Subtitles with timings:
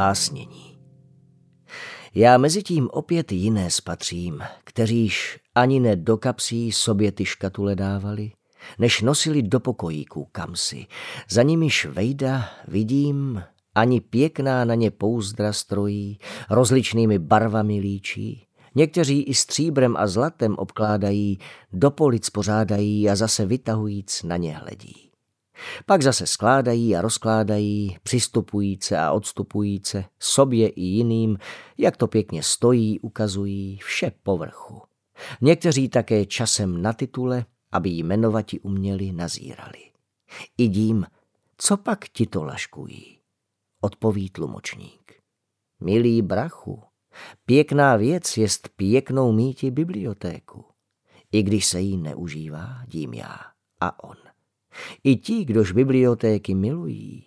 [0.00, 0.78] Básnění
[2.14, 8.32] Já mezi tím opět jiné spatřím, kteříž ani ne do kapsí sobě ty škatule dávali,
[8.78, 10.86] než nosili do pokojíků kamsi.
[11.30, 13.42] Za nimiž vejda vidím,
[13.74, 16.18] ani pěkná na ně pouzdra strojí,
[16.50, 18.46] rozličnými barvami líčí.
[18.74, 21.38] Někteří i stříbrem a zlatem obkládají,
[21.72, 25.09] do polic pořádají a zase vytahujíc na ně hledí.
[25.86, 31.38] Pak zase skládají a rozkládají, přistupujíce a odstupujíce, sobě i jiným,
[31.78, 34.82] jak to pěkně stojí, ukazují, vše povrchu.
[35.40, 39.90] Někteří také časem na titule, aby jmenovati uměli, nazírali.
[40.58, 41.06] Idím,
[41.56, 43.18] co pak ti to laškují?
[43.80, 45.12] Odpoví tlumočník.
[45.80, 46.82] Milý brachu,
[47.44, 50.64] pěkná věc jest pěknou míti bibliotéku.
[51.32, 53.38] I když se jí neužívá, dím já
[53.80, 54.16] a on.
[55.04, 57.26] I ti, kdož bibliotéky milují,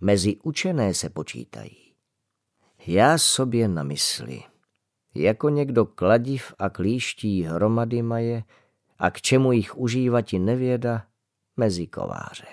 [0.00, 1.94] mezi učené se počítají.
[2.86, 4.42] Já sobě na mysli,
[5.14, 8.44] jako někdo kladiv a klíští hromady maje
[8.98, 11.06] a k čemu jich užívati nevěda,
[11.56, 12.46] mezi kováře.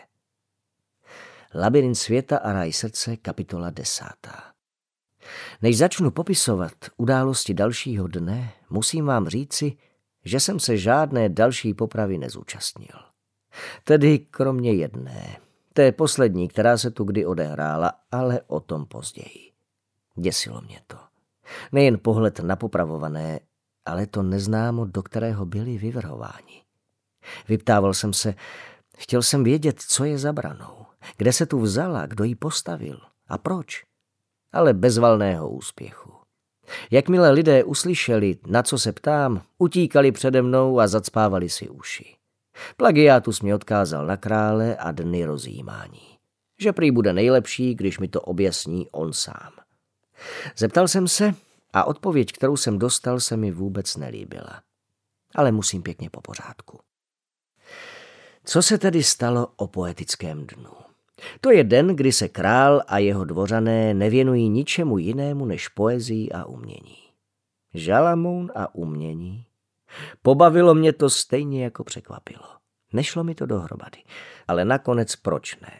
[1.56, 4.54] Labirint světa a raj srdce, kapitola desátá.
[5.62, 9.78] Než začnu popisovat události dalšího dne, musím vám říci,
[10.26, 13.15] že jsem se žádné další popravy nezúčastnil.
[13.84, 15.38] Tedy kromě jedné,
[15.74, 19.52] té poslední, která se tu kdy odehrála, ale o tom později.
[20.16, 20.98] Děsilo mě to.
[21.72, 23.40] Nejen pohled na popravované,
[23.86, 26.64] ale to neznámo, do kterého byli vyvrhováni.
[27.48, 28.36] Vyptával jsem se,
[28.98, 30.86] chtěl jsem vědět, co je zabranou,
[31.18, 33.84] kde se tu vzala, kdo ji postavil a proč.
[34.52, 36.12] Ale bez valného úspěchu.
[36.92, 42.16] Jakmile lidé uslyšeli, na co se ptám, utíkali přede mnou a zacpávali si uši.
[42.78, 46.18] Plagiátus mě odkázal na krále a dny rozjímání.
[46.60, 49.52] Že prý bude nejlepší, když mi to objasní on sám.
[50.58, 51.34] Zeptal jsem se
[51.74, 54.62] a odpověď, kterou jsem dostal, se mi vůbec nelíbila.
[55.36, 56.80] Ale musím pěkně po pořádku.
[58.46, 60.72] Co se tedy stalo o poetickém dnu?
[61.42, 66.46] To je den, kdy se král a jeho dvořané nevěnují ničemu jinému než poezii a
[66.46, 66.98] umění.
[67.74, 69.45] Žalamoun a umění
[70.22, 72.46] Pobavilo mě to stejně jako překvapilo.
[72.94, 73.98] Nešlo mi to dohromady,
[74.48, 75.80] ale nakonec proč ne?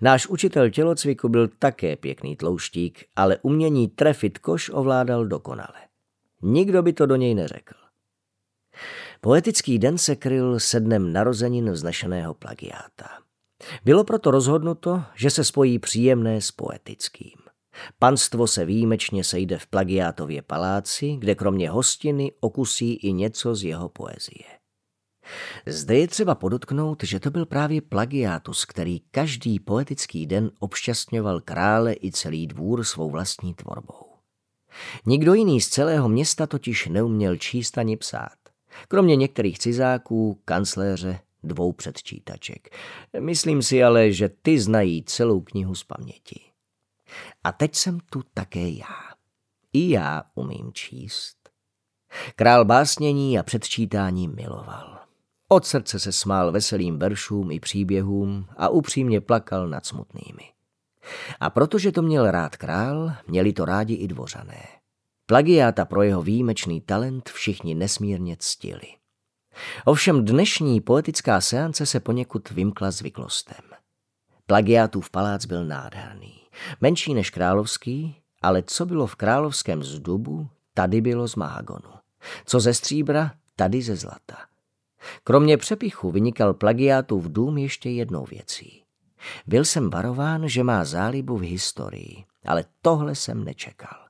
[0.00, 5.86] Náš učitel tělocviku byl také pěkný tlouštík, ale umění trefit koš ovládal dokonale.
[6.42, 7.74] Nikdo by to do něj neřekl.
[9.20, 13.08] Poetický den se kryl se dnem narozenin vznešeného plagiáta.
[13.84, 17.45] Bylo proto rozhodnuto, že se spojí příjemné s poetickým.
[17.98, 23.88] Panstvo se výjimečně sejde v plagiátově paláci, kde kromě hostiny okusí i něco z jeho
[23.88, 24.44] poezie.
[25.66, 31.94] Zde je třeba podotknout, že to byl právě plagiátus, který každý poetický den obšťastňoval krále
[32.02, 34.06] i celý dvůr svou vlastní tvorbou.
[35.06, 38.36] Nikdo jiný z celého města totiž neuměl číst ani psát.
[38.88, 42.68] Kromě některých cizáků, kancléře, dvou předčítaček.
[43.20, 46.40] Myslím si ale, že ty znají celou knihu z paměti.
[47.44, 49.14] A teď jsem tu také já.
[49.72, 51.36] I já umím číst.
[52.36, 54.98] Král básnění a předčítání miloval.
[55.48, 60.52] Od srdce se smál veselým veršům i příběhům a upřímně plakal nad smutnými.
[61.40, 64.66] A protože to měl rád král, měli to rádi i dvořané.
[65.26, 68.86] Plagiáta pro jeho výjimečný talent všichni nesmírně ctili.
[69.84, 73.64] Ovšem dnešní poetická seance se poněkud vymkla zvyklostem.
[74.46, 76.45] Plagiátův palác byl nádherný.
[76.80, 81.90] Menší než královský, ale co bylo v královském zdubu, tady bylo z mahagonu.
[82.46, 84.36] Co ze stříbra, tady ze zlata.
[85.24, 88.82] Kromě přepichu vynikal plagiátův dům ještě jednou věcí.
[89.46, 94.06] Byl jsem varován, že má zálibu v historii, ale tohle jsem nečekal.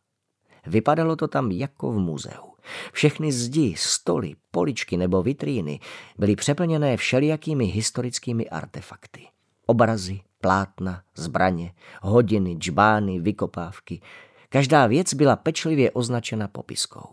[0.66, 2.56] Vypadalo to tam jako v muzeu.
[2.92, 5.80] Všechny zdi, stoly, poličky nebo vitríny
[6.18, 9.26] byly přeplněné všelijakými historickými artefakty.
[9.66, 14.00] Obrazy, plátna, zbraně, hodiny, džbány, vykopávky.
[14.48, 17.08] Každá věc byla pečlivě označena popiskou.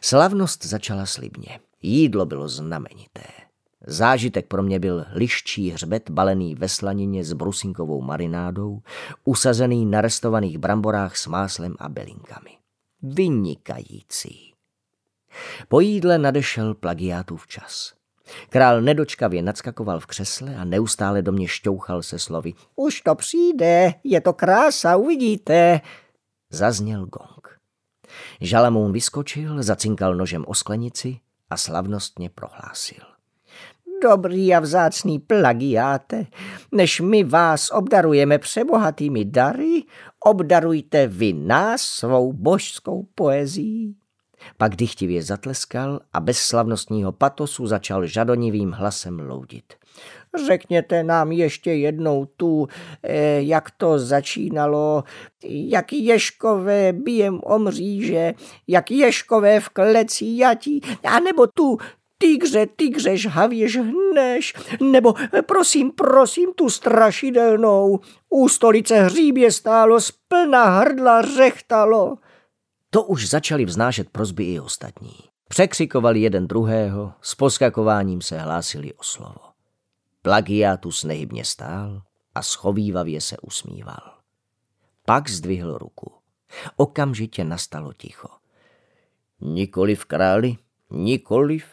[0.00, 1.60] Slavnost začala slibně.
[1.82, 3.24] Jídlo bylo znamenité.
[3.86, 8.82] Zážitek pro mě byl liščí hřbet balený ve slanině s brusinkovou marinádou,
[9.24, 12.50] usazený na restovaných bramborách s máslem a belinkami.
[13.02, 14.52] Vynikající.
[15.68, 17.94] Po jídle nadešel plagiátův čas.
[18.48, 22.52] Král nedočkavě nadskakoval v křesle a neustále do mě šťouchal se slovy.
[22.76, 25.80] Už to přijde, je to krása, uvidíte.
[26.50, 27.60] Zazněl gong.
[28.40, 31.18] Žalamoun vyskočil, zacinkal nožem o sklenici
[31.50, 33.04] a slavnostně prohlásil.
[34.02, 36.26] dobrý a vzácný plagiáte,
[36.72, 39.82] než my vás obdarujeme přebohatými dary,
[40.24, 43.96] obdarujte vy nás svou božskou poezí.
[44.56, 49.64] Pak dychtivě zatleskal a bez slavnostního patosu začal žadonivým hlasem loudit.
[50.46, 52.68] Řekněte nám ještě jednou tu,
[53.02, 55.04] eh, jak to začínalo,
[55.44, 58.34] jak ješkové bijem o mříže,
[58.68, 61.78] jak ješkové v kleci jatí, anebo tu,
[62.18, 65.14] tygře, tygře, žhavě žhneš, nebo
[65.46, 68.00] prosím, prosím, tu strašidelnou,
[68.30, 72.16] u stolice hříbě stálo, splna hrdla řechtalo.
[72.94, 75.14] To už začali vznášet prozby i ostatní.
[75.48, 79.40] Překřikovali jeden druhého, s poskakováním se hlásili o slovo.
[80.22, 82.02] Plagiátus nehybně stál
[82.34, 84.18] a schovývavě se usmíval.
[85.04, 86.12] Pak zdvihl ruku.
[86.76, 88.28] Okamžitě nastalo ticho.
[89.40, 90.56] Nikoliv králi,
[90.90, 91.64] nikoliv.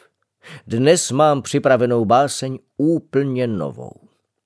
[0.68, 3.94] Dnes mám připravenou báseň úplně novou.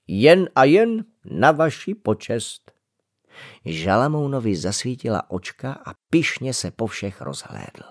[0.08, 2.65] Jen a jen na vaši počest.
[3.66, 7.84] Žalamounovi zasvítila očka a pišně se po všech rozhlédl.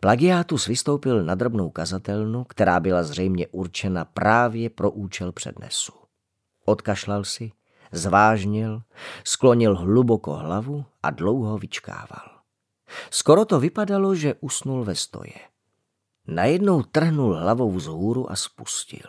[0.00, 5.92] Plagiátus vystoupil na drobnou kazatelnu, která byla zřejmě určena právě pro účel přednesu.
[6.64, 7.52] Odkašlal si,
[7.92, 8.82] zvážnil,
[9.24, 12.40] sklonil hluboko hlavu a dlouho vyčkával.
[13.10, 15.38] Skoro to vypadalo, že usnul ve stoje.
[16.26, 19.06] Najednou trhnul hlavou vzhůru a spustil.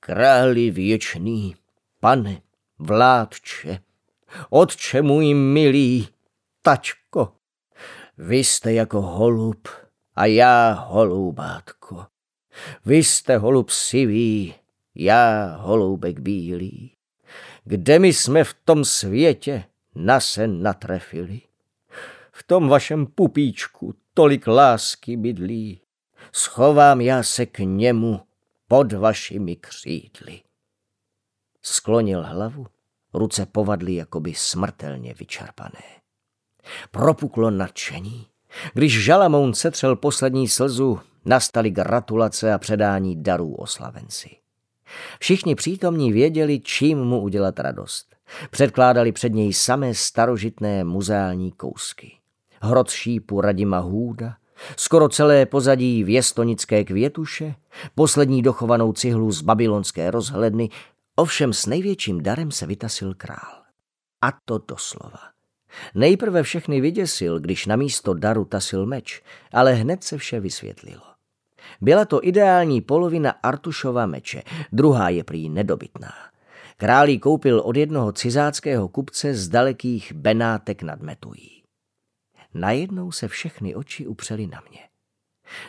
[0.00, 1.56] Králi věčný,
[2.00, 2.42] pane,
[2.78, 3.78] vládče,
[4.50, 6.08] otče můj milý,
[6.62, 7.32] tačko,
[8.18, 9.68] vy jste jako holub
[10.16, 12.06] a já holubátko.
[12.84, 14.54] Vy jste holub sivý,
[14.94, 16.96] já holoubek bílý.
[17.64, 21.40] Kde my jsme v tom světě na se natrefili?
[22.32, 25.80] V tom vašem pupíčku tolik lásky bydlí.
[26.32, 28.20] Schovám já se k němu
[28.68, 30.40] pod vašimi křídly.
[31.62, 32.66] Sklonil hlavu,
[33.14, 35.82] ruce povadly jakoby smrtelně vyčerpané.
[36.90, 38.26] Propuklo nadšení.
[38.74, 44.30] Když Žalamoun setřel poslední slzu, nastaly gratulace a předání darů oslavenci.
[45.18, 48.16] Všichni přítomní věděli, čím mu udělat radost.
[48.50, 52.12] Předkládali před něj samé starožitné muzeální kousky.
[52.62, 54.36] Hrot šípu Radima Hůda,
[54.76, 57.54] skoro celé pozadí věstonické květuše,
[57.94, 60.68] poslední dochovanou cihlu z babylonské rozhledny,
[61.20, 63.62] ovšem s největším darem se vytasil král.
[64.22, 65.20] A to doslova.
[65.94, 69.22] Nejprve všechny vyděsil, když na místo daru tasil meč,
[69.52, 71.02] ale hned se vše vysvětlilo.
[71.80, 76.12] Byla to ideální polovina Artušova meče, druhá je prý nedobytná.
[76.76, 81.62] Králí koupil od jednoho cizáckého kupce z dalekých Benátek nad Metují.
[82.54, 84.80] Najednou se všechny oči upřely na mě.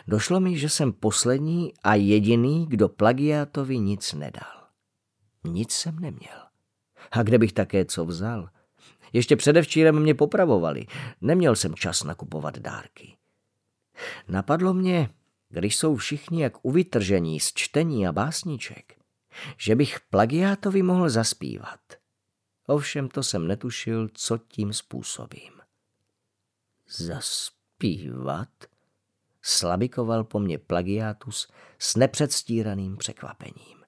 [0.08, 4.61] Došlo mi, že jsem poslední a jediný, kdo plagiátovi nic nedal.
[5.44, 6.46] Nic jsem neměl.
[7.10, 8.50] A kde bych také co vzal?
[9.12, 10.86] Ještě předevčírem mě popravovali.
[11.20, 13.16] Neměl jsem čas nakupovat dárky.
[14.28, 15.10] Napadlo mě,
[15.48, 18.94] když jsou všichni jak uvytržení z čtení a básniček,
[19.56, 21.80] že bych plagiátovi mohl zaspívat.
[22.66, 25.52] Ovšem to jsem netušil, co tím způsobím.
[26.88, 28.48] Zaspívat?
[29.42, 33.81] Slabikoval po mně plagiátus s nepředstíraným překvapením.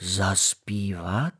[0.00, 1.34] Zaspívat?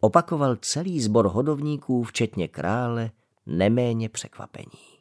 [0.00, 3.10] Opakoval celý zbor hodovníků, včetně krále,
[3.46, 4.98] neméně překvapení.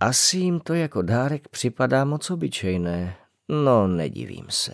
[0.00, 3.16] Asi jim to jako dárek připadá moc obyčejné.
[3.48, 4.72] No, nedivím se.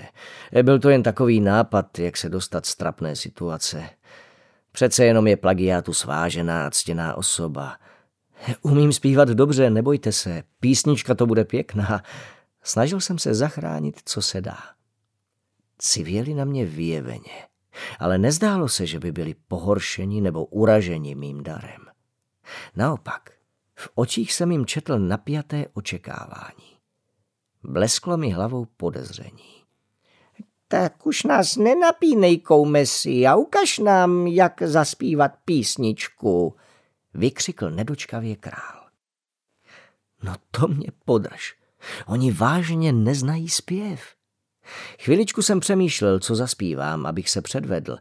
[0.62, 3.90] Byl to jen takový nápad, jak se dostat z trapné situace.
[4.72, 7.78] Přece jenom je plagiátu svážená a ctěná osoba.
[8.62, 12.02] Umím zpívat dobře, nebojte se, písnička to bude pěkná.
[12.62, 14.75] Snažil jsem se zachránit, co se dá.
[15.78, 17.46] Civěli na mě vyjeveně
[17.98, 21.86] ale nezdálo se, že by byli pohoršeni nebo uraženi mým darem.
[22.76, 23.30] Naopak,
[23.74, 26.76] v očích jsem jim četl napjaté očekávání.
[27.62, 29.56] Blesklo mi hlavou podezření.
[30.68, 36.56] Tak už nás nenapínej, koumesi, a ukaž nám, jak zaspívat písničku,
[37.14, 38.88] vykřikl nedočkavě král.
[40.22, 41.56] No to mě podrž.
[42.06, 44.15] Oni vážně neznají zpěv.
[45.00, 47.96] Chviličku jsem přemýšlel, co zaspívám, abych se předvedl,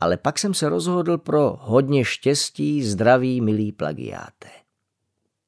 [0.00, 4.48] ale pak jsem se rozhodl pro hodně štěstí, zdraví, milý plagiáte.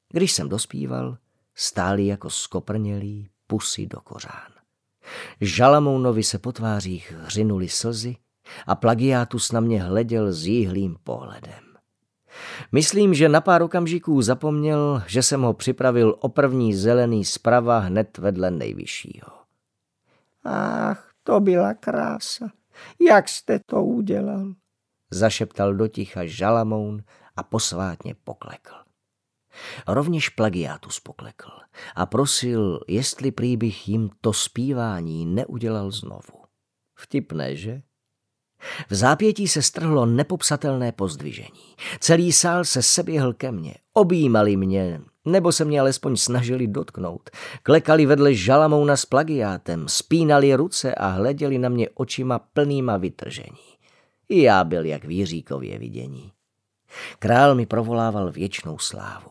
[0.09, 1.17] Když jsem dospíval,
[1.55, 4.53] stáli jako skoprnělí pusy do kořán.
[5.41, 8.15] Žalamounovi se po tvářích hřinuli slzy
[8.67, 11.63] a plagiátus na mě hleděl s jíhlým pohledem.
[12.71, 18.17] Myslím, že na pár okamžiků zapomněl, že jsem ho připravil o první zelený zprava hned
[18.17, 19.42] vedle nejvyššího.
[20.43, 22.51] Ach, to byla krása.
[23.09, 24.53] Jak jste to udělal?
[25.11, 27.03] Zašeptal do ticha Žalamoun
[27.35, 28.73] a posvátně poklekl.
[29.87, 31.51] Rovněž plagiátus poklekl
[31.95, 36.43] a prosil, jestli prý bych jim to zpívání neudělal znovu.
[36.95, 37.81] Vtipné, že?
[38.89, 41.75] V zápětí se strhlo nepopsatelné pozdvižení.
[41.99, 43.75] Celý sál se seběhl ke mně.
[43.93, 47.29] Objímali mě, nebo se mě alespoň snažili dotknout.
[47.63, 53.73] Klekali vedle žalamouna s plagiátem, spínali ruce a hleděli na mě očima plnýma vytržení.
[54.29, 56.31] I já byl jak výříkově vidění.
[57.19, 59.29] Král mi provolával věčnou slávu.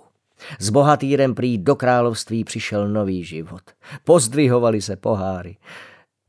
[0.59, 3.63] S bohatýrem prý do království přišel nový život.
[4.05, 5.57] Pozdvihovali se poháry.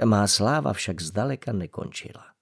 [0.05, 2.32] Má sláva však zdaleka nekončila.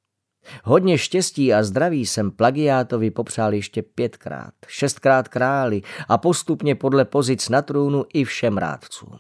[0.64, 7.50] Hodně štěstí a zdraví jsem plagiátovi popřál ještě pětkrát, šestkrát králi a postupně podle pozic
[7.50, 9.20] na trůnu i všem rádcům.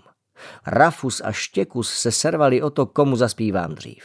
[0.67, 4.03] Rafus a Štěkus se servali o to, komu zaspívám dřív.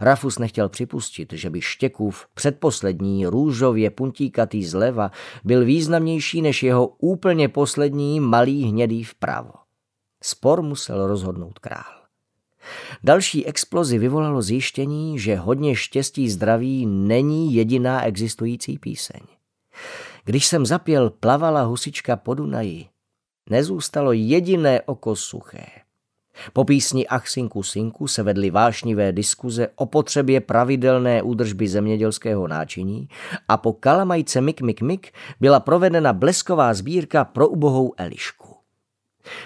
[0.00, 5.10] Rafus nechtěl připustit, že by Štěkův předposlední růžově puntíkatý zleva
[5.44, 9.52] byl významnější než jeho úplně poslední malý hnědý vpravo.
[10.22, 11.99] Spor musel rozhodnout král.
[13.04, 19.20] Další explozi vyvolalo zjištění, že hodně štěstí zdraví není jediná existující píseň.
[20.24, 22.86] Když jsem zapěl Plavala husička po Dunaji,
[23.50, 25.66] nezůstalo jediné oko suché.
[26.52, 33.08] Po písni Ach sinku sinku se vedly vášnivé diskuze o potřebě pravidelné údržby zemědělského náčiní
[33.48, 38.39] a po kalamajce Mik Mik Mik byla provedena blesková sbírka pro ubohou Elišku.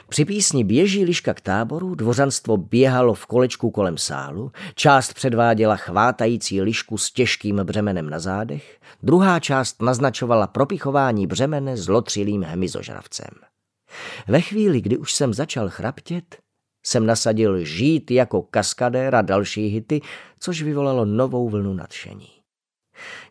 [0.08, 6.62] Při písni Běží liška k táboru dvořanstvo běhalo v kolečku kolem sálu, část předváděla chvátající
[6.62, 13.30] lišku s těžkým břemenem na zádech, druhá část naznačovala propichování břemene zlotřilým hmyzožravcem.
[14.28, 16.36] Ve chvíli, kdy už jsem začal chraptět,
[16.86, 20.00] jsem nasadil žít jako kaskadér a další hity,
[20.38, 22.28] což vyvolalo novou vlnu nadšení.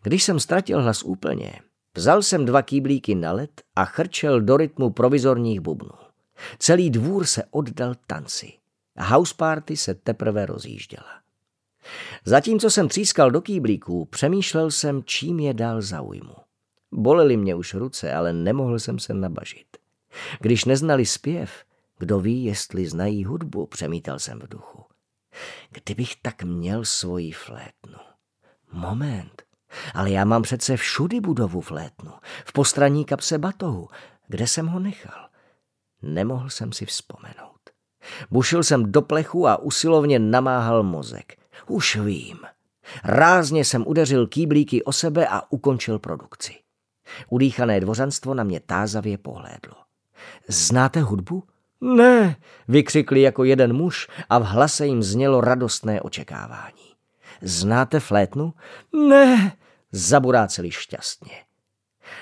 [0.03, 1.53] Když jsem ztratil hlas úplně,
[1.97, 6.02] vzal jsem dva kýblíky na led a chrčel do rytmu provizorních bubnů.
[6.59, 8.53] Celý dvůr se oddal tanci.
[8.97, 11.23] House party se teprve rozjížděla.
[12.25, 16.35] Zatímco jsem třískal do kýblíků, přemýšlel jsem, čím je dál zaujmu.
[16.91, 19.77] Bolely mě už ruce, ale nemohl jsem se nabažit.
[20.39, 21.51] Když neznali zpěv,
[21.99, 24.83] kdo ví, jestli znají hudbu, přemítal jsem v duchu.
[25.69, 27.99] Kdybych tak měl svoji flétnu.
[28.71, 29.43] Moment,
[29.93, 32.11] ale já mám přece všudy budovu flétnu.
[32.45, 33.87] V postraní kapse batohu.
[34.27, 35.29] Kde jsem ho nechal?
[36.03, 37.59] Nemohl jsem si vzpomenout.
[38.31, 41.37] Bušil jsem do plechu a usilovně namáhal mozek.
[41.67, 42.39] Už vím.
[43.03, 46.53] Rázně jsem udeřil kýblíky o sebe a ukončil produkci.
[47.29, 49.75] Udýchané dvořanstvo na mě tázavě pohlédlo.
[50.47, 51.43] Znáte hudbu?
[51.81, 52.35] Ne,
[52.67, 56.93] vykřikli jako jeden muž a v hlase jim znělo radostné očekávání.
[57.41, 58.53] Znáte flétnu?
[59.09, 59.57] Ne,
[59.91, 61.35] zaburáceli šťastně.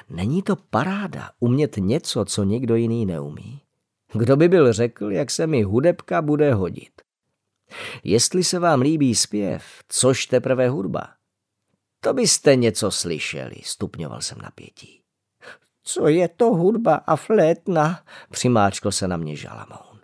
[0.10, 3.62] Není to paráda umět něco, co někdo jiný neumí?
[4.14, 6.92] Kdo by byl řekl, jak se mi hudebka bude hodit?
[8.04, 11.08] Jestli se vám líbí zpěv, což teprve hudba,
[12.00, 15.02] to byste něco slyšeli, stupňoval jsem napětí.
[15.84, 18.00] Co je to hudba a flétna?
[18.30, 20.00] Přimáčkl se na mě žalamoun.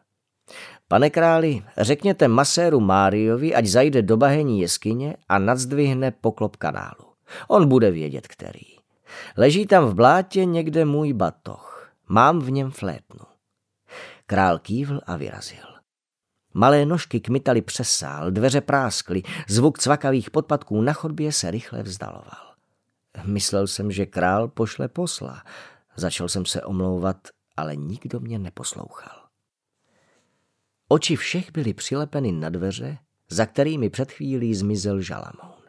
[0.88, 7.14] Pane králi, řekněte maséru Máriovi, ať zajde do bahení jeskyně a nadzdvihne poklop kanálu.
[7.48, 8.78] On bude vědět, který.
[9.38, 11.92] Leží tam v blátě někde můj batoh.
[12.08, 13.26] Mám v něm flétnu.
[14.30, 15.64] Král kývl a vyrazil.
[16.54, 22.56] Malé nožky kmitaly přes sál, dveře práskly, zvuk cvakavých podpadků na chodbě se rychle vzdaloval.
[23.26, 25.44] Myslel jsem, že král pošle posla.
[25.96, 29.24] Začal jsem se omlouvat, ale nikdo mě neposlouchal.
[30.88, 32.98] Oči všech byly přilepeny na dveře,
[33.30, 35.62] za kterými před chvílí zmizel žalamoun.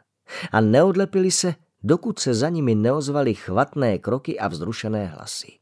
[0.53, 5.59] A neodlepili se, dokud se za nimi neozvaly chvatné kroky a vzrušené hlasy.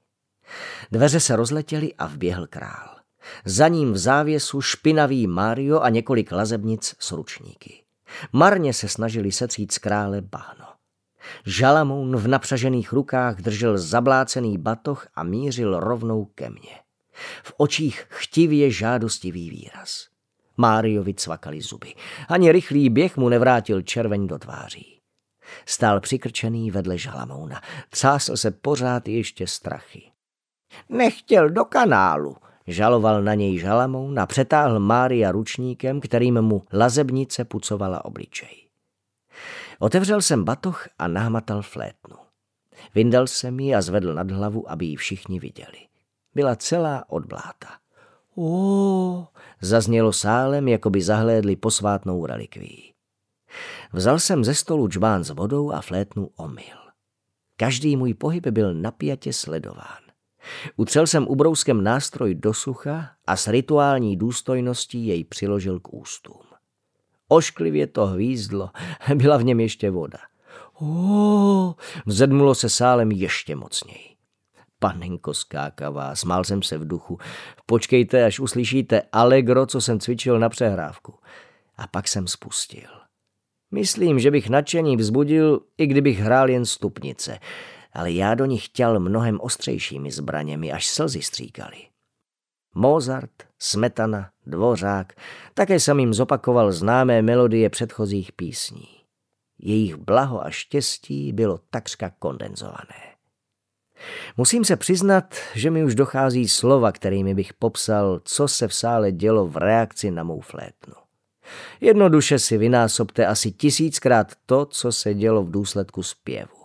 [0.92, 2.96] Dveře se rozletěly a vběhl král.
[3.44, 7.82] Za ním v závěsu špinavý Mario a několik lazebnic s ručníky.
[8.32, 10.66] Marně se snažili setřít z krále bahno.
[11.46, 16.80] Žalamoun v napřažených rukách držel zablácený batoh a mířil rovnou ke mně.
[17.42, 20.06] V očích chtivě žádostivý výraz.
[20.56, 21.94] Máriovi cvakali zuby.
[22.28, 25.00] Ani rychlý běh mu nevrátil červeň do tváří.
[25.66, 27.60] Stál přikrčený vedle žalamouna.
[27.90, 30.02] Třásl se pořád ještě strachy.
[30.88, 38.04] Nechtěl do kanálu, žaloval na něj žalamoun a přetáhl Mária ručníkem, kterým mu lazebnice pucovala
[38.04, 38.66] obličej.
[39.78, 42.16] Otevřel jsem batoh a nahmatal flétnu.
[42.94, 45.78] Vyndal jsem ji a zvedl nad hlavu, aby ji všichni viděli.
[46.34, 47.68] Byla celá od bláta.
[48.36, 49.26] O,
[49.60, 52.92] zaznělo sálem, jako by zahlédli posvátnou relikví.
[53.92, 56.76] Vzal jsem ze stolu čbán s vodou a flétnu omyl.
[57.56, 60.05] Každý můj pohyb byl napjatě sledován.
[60.76, 66.42] Utřel jsem ubrouskem nástroj do sucha a s rituální důstojností jej přiložil k ústům.
[67.28, 68.70] Ošklivě to hvízdlo,
[69.14, 70.18] byla v něm ještě voda.
[70.80, 71.74] O,
[72.06, 74.16] vzedmulo se sálem ještě mocněji.
[74.78, 77.18] Panenko skákavá, smál jsem se v duchu.
[77.66, 81.14] Počkejte, až uslyšíte allegro, co jsem cvičil na přehrávku.
[81.76, 82.88] A pak jsem spustil.
[83.70, 87.38] Myslím, že bych nadšení vzbudil, i kdybych hrál jen stupnice,
[87.96, 91.76] ale já do nich chtěl mnohem ostřejšími zbraněmi, až slzy stříkaly.
[92.74, 95.12] Mozart, Smetana, Dvořák,
[95.54, 98.88] také jsem jim zopakoval známé melodie předchozích písní.
[99.58, 103.16] Jejich blaho a štěstí bylo takřka kondenzované.
[104.36, 109.12] Musím se přiznat, že mi už dochází slova, kterými bych popsal, co se v sále
[109.12, 110.94] dělo v reakci na mou flétnu.
[111.80, 116.55] Jednoduše si vynásobte asi tisíckrát to, co se dělo v důsledku zpěvu.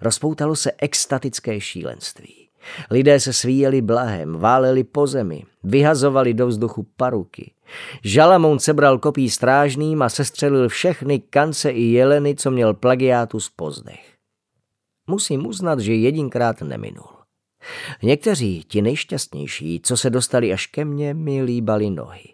[0.00, 2.48] Rozpoutalo se extatické šílenství.
[2.90, 7.52] Lidé se svíjeli blahem, váleli po zemi, vyhazovali do vzduchu paruky.
[8.04, 14.14] Žalamoun sebral kopí strážným a sestřelil všechny kance i jeleny, co měl plagiátus pozdech.
[15.10, 17.18] Musím uznat, že jedinkrát neminul.
[18.02, 22.24] Někteří, ti nejšťastnější, co se dostali až ke mně, mi líbali nohy.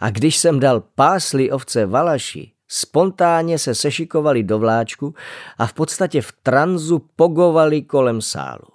[0.00, 5.14] A když jsem dal pásli ovce Valaši, spontánně se sešikovali do vláčku
[5.58, 8.68] a v podstatě v tranzu pogovali kolem sálu.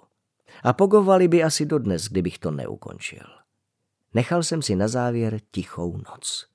[0.62, 3.26] A pogovali by asi dodnes, kdybych to neukončil.
[4.14, 6.46] Nechal jsem si na závěr tichou noc.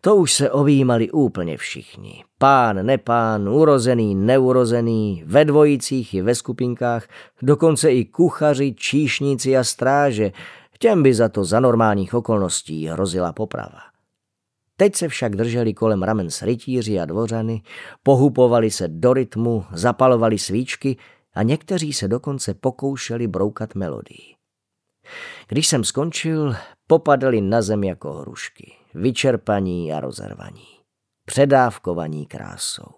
[0.00, 2.24] To už se ovýmali úplně všichni.
[2.38, 7.06] Pán, nepán, urozený, neurozený, ve dvojicích i ve skupinkách,
[7.42, 10.32] dokonce i kuchaři, číšníci a stráže,
[10.78, 13.89] těm by za to za normálních okolností hrozila poprava.
[14.80, 17.62] Teď se však drželi kolem ramen s rytíři a dvořany,
[18.02, 20.96] pohupovali se do rytmu, zapalovali svíčky
[21.34, 24.34] a někteří se dokonce pokoušeli broukat melodii.
[25.48, 26.54] Když jsem skončil,
[26.86, 30.66] popadali na zem jako hrušky vyčerpaní a rozervaní.
[31.24, 32.90] Předávkovaní krásou.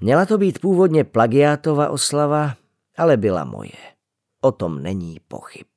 [0.00, 2.54] Měla to být původně plagiátova oslava,
[2.96, 3.78] ale byla moje.
[4.40, 5.69] O tom není pochyb.